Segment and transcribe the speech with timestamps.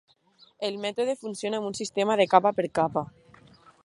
[0.69, 3.05] El mètode funciona amb un sistema de capa per capa.